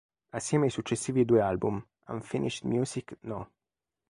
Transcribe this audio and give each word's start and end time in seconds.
Assieme 0.31 0.63
ai 0.65 0.71
successivi 0.71 1.25
due 1.25 1.41
album, 1.41 1.79
"Unfinished 2.07 2.63
Music 2.63 3.15
No. 3.19 3.47